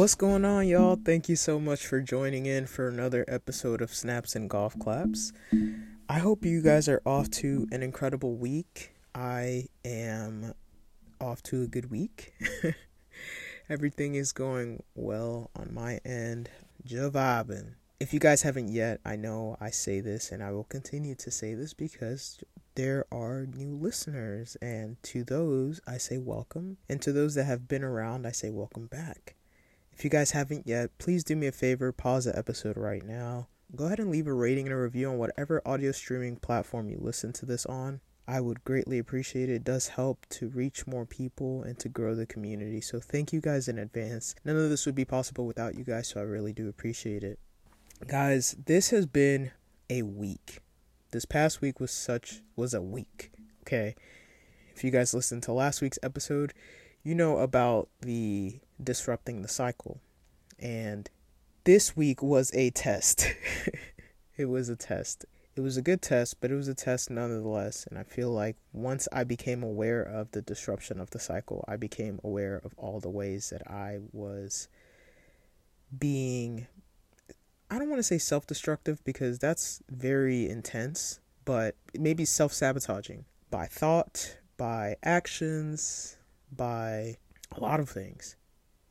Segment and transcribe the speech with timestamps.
[0.00, 0.96] What's going on, y'all?
[0.96, 5.30] Thank you so much for joining in for another episode of Snaps and Golf Claps.
[6.08, 8.94] I hope you guys are off to an incredible week.
[9.14, 10.54] I am
[11.20, 12.32] off to a good week.
[13.68, 16.48] Everything is going well on my end.
[16.88, 17.74] Javabin.
[18.00, 21.30] If you guys haven't yet, I know I say this and I will continue to
[21.30, 22.42] say this because
[22.74, 24.56] there are new listeners.
[24.62, 26.78] And to those, I say welcome.
[26.88, 29.36] And to those that have been around, I say welcome back.
[30.00, 33.48] If you guys haven't yet, please do me a favor, pause the episode right now.
[33.76, 36.96] Go ahead and leave a rating and a review on whatever audio streaming platform you
[36.98, 38.00] listen to this on.
[38.26, 39.56] I would greatly appreciate it.
[39.56, 42.80] It does help to reach more people and to grow the community.
[42.80, 44.34] So thank you guys in advance.
[44.42, 47.38] None of this would be possible without you guys, so I really do appreciate it.
[48.06, 49.50] Guys, this has been
[49.90, 50.60] a week.
[51.10, 53.32] This past week was such was a week.
[53.64, 53.96] Okay.
[54.74, 56.54] If you guys listened to last week's episode,
[57.02, 60.00] you know about the disrupting the cycle.
[60.58, 61.08] And
[61.64, 63.26] this week was a test.
[64.36, 65.24] it was a test.
[65.56, 67.86] It was a good test, but it was a test nonetheless.
[67.86, 71.76] And I feel like once I became aware of the disruption of the cycle, I
[71.76, 74.68] became aware of all the ways that I was
[75.96, 76.66] being,
[77.70, 83.24] I don't want to say self destructive because that's very intense, but maybe self sabotaging
[83.50, 86.16] by thought, by actions,
[86.50, 87.16] by
[87.52, 88.36] a lot of things.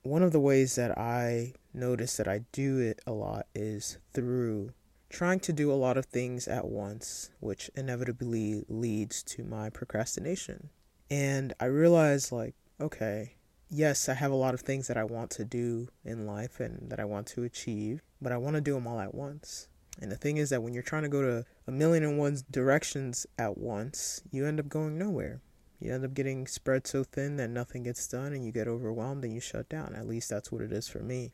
[0.04, 4.72] One of the ways that I notice that I do it a lot is through
[5.10, 10.70] trying to do a lot of things at once, which inevitably leads to my procrastination.
[11.12, 13.36] And I realize, like, okay,
[13.70, 16.90] yes, I have a lot of things that I want to do in life and
[16.90, 19.68] that I want to achieve, but I want to do them all at once.
[20.02, 22.38] And the thing is that when you're trying to go to a million and one
[22.50, 25.42] directions at once, you end up going nowhere
[25.80, 29.24] you end up getting spread so thin that nothing gets done and you get overwhelmed
[29.24, 29.96] and you shut down.
[29.96, 31.32] At least that's what it is for me.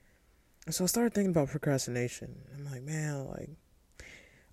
[0.70, 2.36] So I started thinking about procrastination.
[2.56, 3.50] I'm like, man, like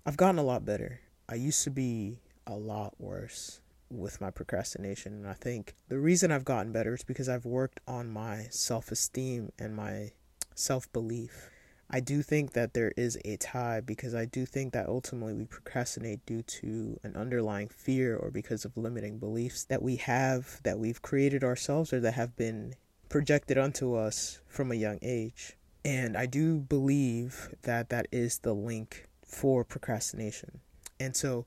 [0.05, 1.01] I've gotten a lot better.
[1.29, 6.31] I used to be a lot worse with my procrastination and I think the reason
[6.31, 10.11] I've gotten better is because I've worked on my self-esteem and my
[10.55, 11.51] self-belief.
[11.95, 15.45] I do think that there is a tie because I do think that ultimately we
[15.45, 20.79] procrastinate due to an underlying fear or because of limiting beliefs that we have, that
[20.79, 22.73] we've created ourselves, or that have been
[23.09, 25.55] projected onto us from a young age.
[25.85, 30.61] And I do believe that that is the link for procrastination.
[30.99, 31.45] And so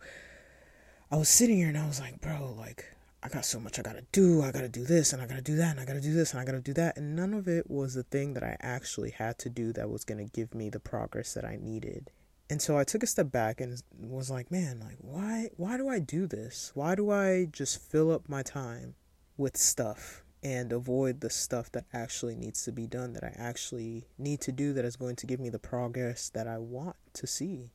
[1.10, 2.84] I was sitting here and I was like, bro, like,
[3.26, 4.40] I got so much I gotta do.
[4.40, 6.40] I gotta do this and I gotta do that and I gotta do this and
[6.40, 6.96] I gotta do that.
[6.96, 10.04] And none of it was the thing that I actually had to do that was
[10.04, 12.12] gonna give me the progress that I needed.
[12.48, 15.88] And so I took a step back and was like, man, like why why do
[15.88, 16.70] I do this?
[16.74, 18.94] Why do I just fill up my time
[19.36, 24.06] with stuff and avoid the stuff that actually needs to be done that I actually
[24.18, 27.26] need to do that is going to give me the progress that I want to
[27.26, 27.72] see?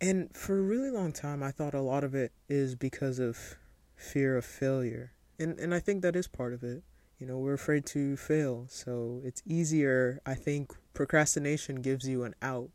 [0.00, 3.56] And for a really long time I thought a lot of it is because of
[3.96, 5.12] fear of failure.
[5.38, 6.82] And and I think that is part of it.
[7.18, 8.66] You know, we're afraid to fail.
[8.68, 12.70] So it's easier, I think procrastination gives you an out.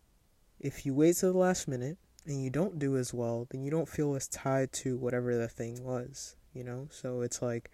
[0.59, 3.71] If you wait till the last minute and you don't do as well, then you
[3.71, 6.87] don't feel as tied to whatever the thing was, you know?
[6.91, 7.69] So it's like,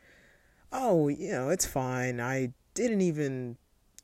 [0.72, 2.20] oh, you know, it's fine.
[2.20, 3.58] I didn't even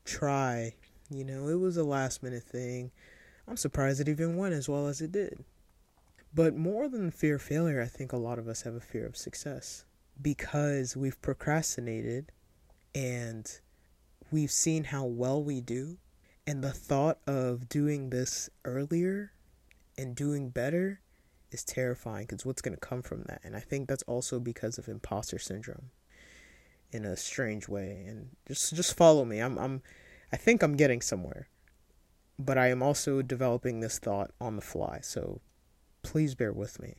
[0.05, 0.75] try.
[1.09, 2.91] You know, it was a last minute thing.
[3.47, 5.43] I'm surprised it even went as well as it did.
[6.33, 9.05] But more than fear of failure, I think a lot of us have a fear
[9.05, 9.85] of success
[10.21, 12.31] because we've procrastinated
[12.95, 13.59] and
[14.31, 15.97] we've seen how well we do.
[16.47, 19.33] And the thought of doing this earlier
[19.97, 21.01] and doing better
[21.51, 23.41] is terrifying because what's going to come from that?
[23.43, 25.91] And I think that's also because of imposter syndrome
[26.91, 28.05] in a strange way.
[28.07, 29.39] And just just follow me.
[29.39, 29.81] I'm I'm
[30.31, 31.49] I think I'm getting somewhere.
[32.39, 34.99] But I am also developing this thought on the fly.
[35.03, 35.41] So
[36.03, 36.95] please bear with me.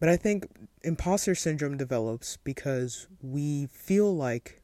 [0.00, 0.48] But I think
[0.82, 4.60] imposter syndrome develops because we feel like,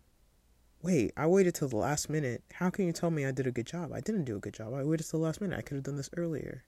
[0.83, 2.43] wait, I waited till the last minute.
[2.55, 3.93] How can you tell me I did a good job?
[3.93, 4.75] I didn't do a good job.
[4.75, 5.57] I waited till the last minute.
[5.57, 6.65] I could have done this earlier.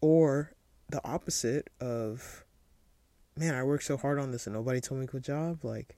[0.00, 0.52] Or
[0.90, 2.44] the opposite of,
[3.36, 5.64] man, I worked so hard on this and nobody told me good job.
[5.64, 5.96] Like,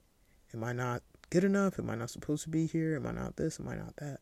[0.55, 1.79] am I not good enough?
[1.79, 2.97] Am I not supposed to be here?
[2.97, 3.61] Am I not this?
[3.61, 4.21] Am I not that?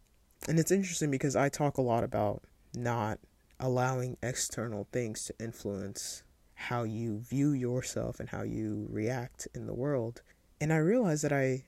[0.49, 2.43] And it's interesting because I talk a lot about
[2.75, 3.19] not
[3.61, 6.23] allowing external things to influence
[6.55, 10.23] how you view yourself and how you react in the world.
[10.61, 11.65] And I realized that I,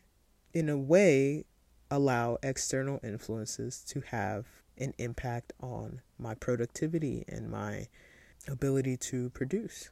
[0.55, 1.45] in a way,
[1.91, 4.47] allow external influences to have
[4.79, 7.89] an impact on my productivity and my
[8.49, 9.91] ability to produce.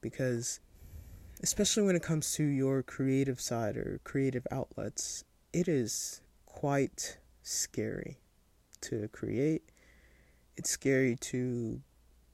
[0.00, 0.60] Because,
[1.42, 8.18] especially when it comes to your creative side or creative outlets, it is quite scary
[8.82, 9.70] to create.
[10.56, 11.80] It's scary to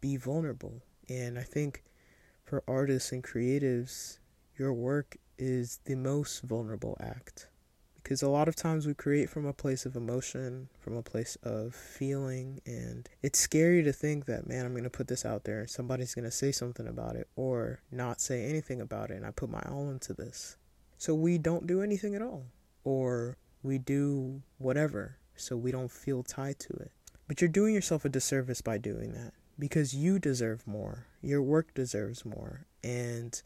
[0.01, 0.83] be vulnerable.
[1.09, 1.83] And I think
[2.45, 4.19] for artists and creatives,
[4.57, 7.49] your work is the most vulnerable act.
[8.03, 11.37] Because a lot of times we create from a place of emotion, from a place
[11.45, 15.45] of feeling, and it's scary to think that, man, I'm going to put this out
[15.45, 19.17] there and somebody's going to say something about it or not say anything about it,
[19.17, 20.57] and I put my all into this.
[20.99, 22.47] So we don't do anything at all,
[22.83, 26.91] or we do whatever so we don't feel tied to it.
[27.29, 31.07] But you're doing yourself a disservice by doing that because you deserve more.
[31.21, 32.67] Your work deserves more.
[32.83, 33.41] And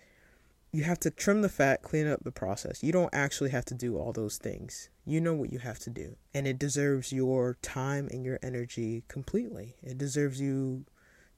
[0.73, 2.83] you have to trim the fat, clean up the process.
[2.83, 4.91] You don't actually have to do all those things.
[5.05, 6.17] You know what you have to do.
[6.35, 9.77] And it deserves your time and your energy completely.
[9.83, 10.85] It deserves you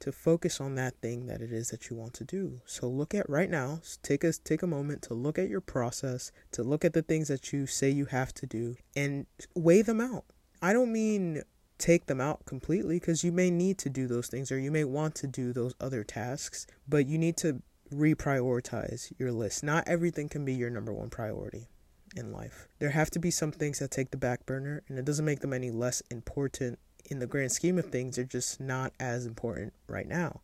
[0.00, 2.61] to focus on that thing that it is that you want to do.
[2.67, 6.31] So look at right now, take a take a moment to look at your process,
[6.52, 10.00] to look at the things that you say you have to do and weigh them
[10.00, 10.25] out.
[10.62, 11.43] I don't mean
[11.78, 14.84] take them out completely because you may need to do those things or you may
[14.84, 19.62] want to do those other tasks, but you need to reprioritize your list.
[19.62, 21.69] Not everything can be your number one priority
[22.16, 22.69] in life.
[22.78, 25.40] There have to be some things that take the back burner, and it doesn't make
[25.40, 28.16] them any less important in the grand scheme of things.
[28.16, 30.40] They're just not as important right now.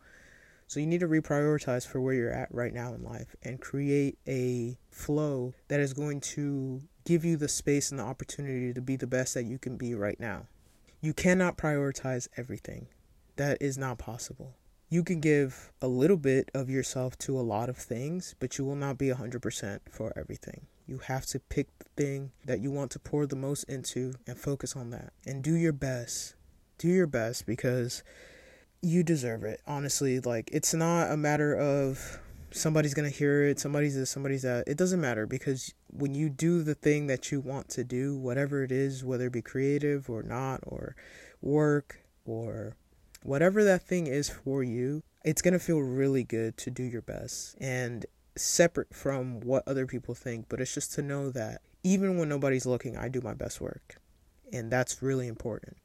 [0.66, 4.18] So you need to reprioritize for where you're at right now in life and create
[4.26, 8.96] a flow that is going to give you the space and the opportunity to be
[8.96, 10.46] the best that you can be right now.
[11.04, 12.88] You cannot prioritize everything.
[13.36, 14.54] That is not possible
[14.94, 18.64] you can give a little bit of yourself to a lot of things, but you
[18.64, 20.68] will not be 100% for everything.
[20.86, 24.38] You have to pick the thing that you want to pour the most into and
[24.38, 26.36] focus on that and do your best.
[26.78, 28.04] Do your best because
[28.82, 29.60] you deserve it.
[29.66, 32.20] Honestly, like it's not a matter of
[32.54, 34.66] somebody's going to hear it, somebody's this, somebody's that.
[34.66, 38.62] It doesn't matter because when you do the thing that you want to do, whatever
[38.62, 40.94] it is, whether it be creative or not or
[41.42, 42.76] work or
[43.22, 47.02] whatever that thing is for you, it's going to feel really good to do your
[47.02, 48.06] best and
[48.36, 50.46] separate from what other people think.
[50.48, 53.96] But it's just to know that even when nobody's looking, I do my best work.
[54.52, 55.76] And that's really important.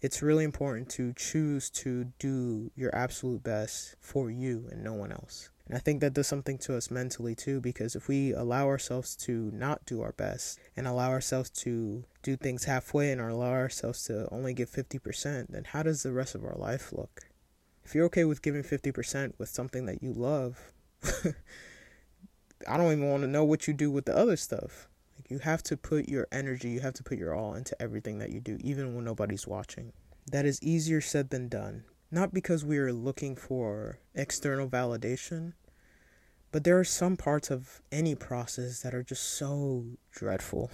[0.00, 5.12] It's really important to choose to do your absolute best for you and no one
[5.12, 5.50] else.
[5.70, 9.14] And I think that does something to us mentally too, because if we allow ourselves
[9.18, 14.02] to not do our best and allow ourselves to do things halfway and allow ourselves
[14.06, 17.28] to only give 50%, then how does the rest of our life look?
[17.84, 20.72] If you're okay with giving 50% with something that you love,
[22.66, 24.88] I don't even want to know what you do with the other stuff.
[25.16, 28.18] Like you have to put your energy, you have to put your all into everything
[28.18, 29.92] that you do, even when nobody's watching.
[30.32, 31.84] That is easier said than done.
[32.10, 35.52] Not because we are looking for external validation,
[36.50, 40.70] but there are some parts of any process that are just so dreadful.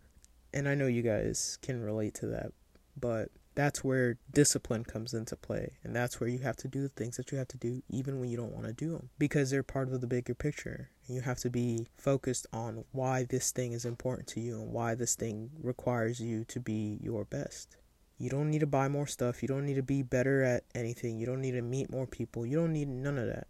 [0.54, 2.52] and I know you guys can relate to that,
[2.98, 5.72] but that's where discipline comes into play.
[5.82, 8.20] And that's where you have to do the things that you have to do even
[8.20, 10.90] when you don't want to do them because they're part of the bigger picture.
[11.06, 14.72] And you have to be focused on why this thing is important to you and
[14.72, 17.76] why this thing requires you to be your best.
[18.18, 19.42] You don't need to buy more stuff.
[19.42, 21.18] You don't need to be better at anything.
[21.18, 22.44] You don't need to meet more people.
[22.44, 23.46] You don't need none of that.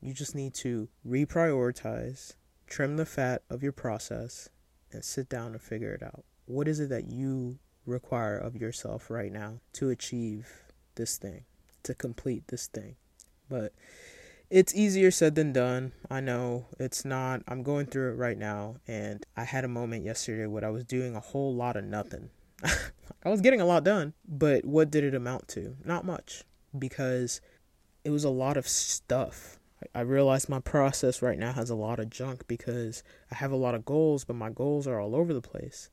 [0.00, 2.34] You just need to reprioritize,
[2.68, 4.48] trim the fat of your process,
[4.92, 6.24] and sit down and figure it out.
[6.46, 10.48] What is it that you require of yourself right now to achieve
[10.94, 11.44] this thing,
[11.82, 12.94] to complete this thing?
[13.48, 13.72] But
[14.50, 15.92] it's easier said than done.
[16.08, 17.42] I know it's not.
[17.48, 20.84] I'm going through it right now, and I had a moment yesterday where I was
[20.84, 22.30] doing a whole lot of nothing.
[23.24, 25.76] I was getting a lot done, but what did it amount to?
[25.84, 26.44] Not much,
[26.78, 27.40] because
[28.04, 29.58] it was a lot of stuff.
[29.94, 33.56] I realize my process right now has a lot of junk because I have a
[33.56, 35.88] lot of goals, but my goals are all over the place.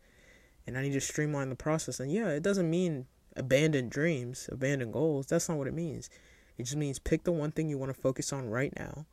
[0.65, 1.99] And I need to streamline the process.
[1.99, 3.05] And yeah, it doesn't mean
[3.37, 5.27] abandon dreams, abandon goals.
[5.27, 6.09] That's not what it means.
[6.57, 9.05] It just means pick the one thing you want to focus on right now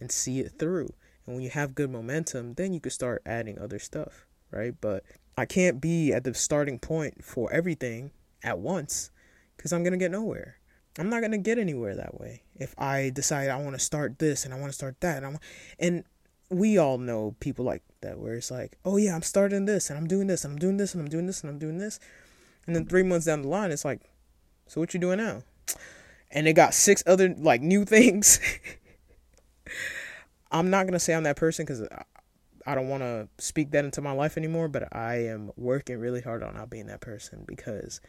[0.00, 0.90] and see it through.
[1.24, 4.74] And when you have good momentum, then you can start adding other stuff, right?
[4.78, 5.04] But
[5.40, 9.10] I can't be at the starting point for everything at once
[9.56, 10.60] because I'm going to get nowhere.
[10.98, 12.42] I'm not gonna get anywhere that way.
[12.56, 15.26] If I decide I want to start this and I want to start that, and,
[15.26, 15.38] I'm,
[15.78, 16.04] and
[16.50, 19.98] we all know people like that, where it's like, oh yeah, I'm starting this and
[19.98, 22.00] I'm doing this and I'm doing this and I'm doing this and I'm doing this,
[22.66, 24.00] and then three months down the line, it's like,
[24.66, 25.42] so what you doing now?
[26.30, 28.40] And they got six other like new things.
[30.50, 31.86] I'm not gonna say I'm that person because
[32.66, 34.68] I don't want to speak that into my life anymore.
[34.68, 38.00] But I am working really hard on not being that person because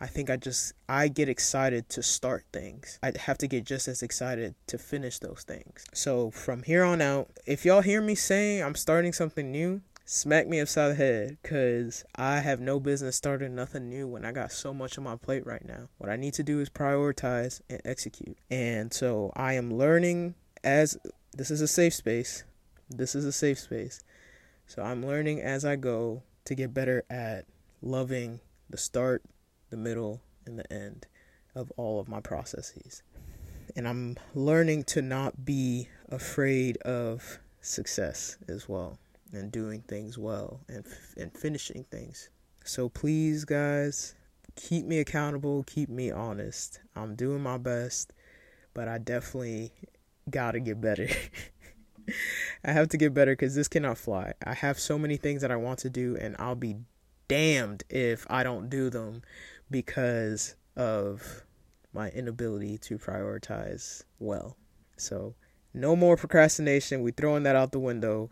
[0.00, 2.98] I think I just I get excited to start things.
[3.02, 5.84] I have to get just as excited to finish those things.
[5.94, 10.46] So from here on out, if y'all hear me saying I'm starting something new, smack
[10.48, 14.52] me upside the head because I have no business starting nothing new when I got
[14.52, 15.88] so much on my plate right now.
[15.98, 18.36] What I need to do is prioritize and execute.
[18.50, 20.98] And so I am learning as
[21.32, 22.44] this is a safe space.
[22.88, 24.02] This is a safe space.
[24.66, 27.46] So I'm learning as I go to get better at
[27.82, 28.40] loving
[28.70, 29.22] the start,
[29.70, 31.06] the middle, and the end
[31.54, 33.02] of all of my processes.
[33.74, 38.98] And I'm learning to not be afraid of success as well
[39.32, 40.84] and doing things well and
[41.16, 42.30] and finishing things.
[42.64, 44.14] So please guys,
[44.54, 46.80] keep me accountable, keep me honest.
[46.94, 48.12] I'm doing my best,
[48.74, 49.72] but I definitely
[50.30, 51.08] got to get better.
[52.64, 54.34] I have to get better cuz this cannot fly.
[54.44, 56.76] I have so many things that I want to do and I'll be
[57.28, 59.22] damned if I don't do them
[59.70, 61.44] because of
[61.92, 64.56] my inability to prioritize well.
[64.96, 65.34] So,
[65.74, 67.02] no more procrastination.
[67.02, 68.30] We're throwing that out the window.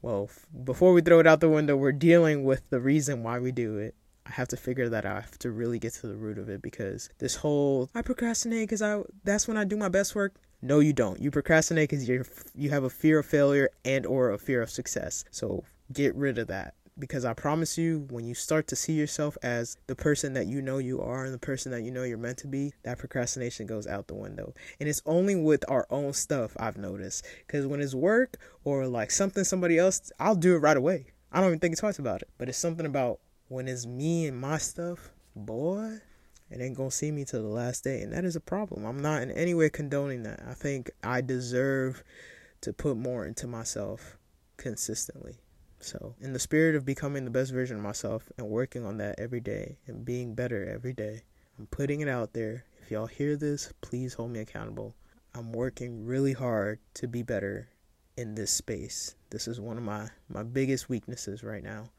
[0.00, 3.38] Well, f- before we throw it out the window, we're dealing with the reason why
[3.38, 3.94] we do it.
[4.26, 5.16] I have to figure that out.
[5.16, 8.68] I have to really get to the root of it because this whole I procrastinate
[8.68, 10.34] because I that's when I do my best work.
[10.62, 11.20] No, you don't.
[11.20, 14.70] You procrastinate because you you have a fear of failure and or a fear of
[14.70, 15.24] success.
[15.30, 19.36] So get rid of that because I promise you, when you start to see yourself
[19.42, 22.18] as the person that you know you are and the person that you know you're
[22.18, 24.54] meant to be, that procrastination goes out the window.
[24.78, 27.26] And it's only with our own stuff, I've noticed.
[27.46, 31.06] Because when it's work or like something somebody else, I'll do it right away.
[31.32, 32.28] I don't even think twice about it.
[32.38, 35.98] But it's something about when it's me and my stuff, boy,
[36.52, 38.02] it ain't gonna see me till the last day.
[38.02, 38.84] And that is a problem.
[38.84, 40.42] I'm not in any way condoning that.
[40.46, 42.04] I think I deserve
[42.60, 44.18] to put more into myself
[44.56, 45.36] consistently.
[45.80, 49.18] So, in the spirit of becoming the best version of myself and working on that
[49.18, 51.22] every day and being better every day,
[51.58, 52.64] I'm putting it out there.
[52.80, 54.94] If y'all hear this, please hold me accountable.
[55.34, 57.68] I'm working really hard to be better
[58.16, 59.16] in this space.
[59.30, 61.90] This is one of my my biggest weaknesses right now,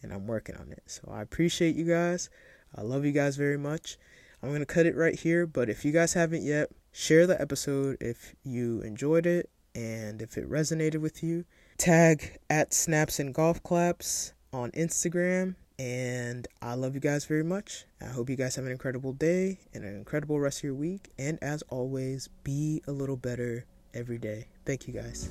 [0.00, 0.84] and I'm working on it.
[0.86, 2.30] So, I appreciate you guys.
[2.74, 3.98] I love you guys very much.
[4.42, 7.40] I'm going to cut it right here, but if you guys haven't yet, share the
[7.40, 11.44] episode if you enjoyed it and if it resonated with you
[11.78, 15.56] tag at snaps and golf claps on Instagram.
[15.78, 17.84] And I love you guys very much.
[18.00, 21.10] I hope you guys have an incredible day and an incredible rest of your week.
[21.18, 24.46] And as always, be a little better every day.
[24.64, 25.30] Thank you guys.